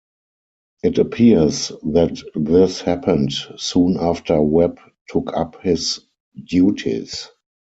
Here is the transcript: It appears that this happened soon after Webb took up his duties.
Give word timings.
It 0.81 0.97
appears 0.97 1.67
that 1.83 2.19
this 2.33 2.81
happened 2.81 3.33
soon 3.57 3.97
after 3.99 4.41
Webb 4.41 4.79
took 5.07 5.31
up 5.37 5.61
his 5.61 5.99
duties. 6.43 7.29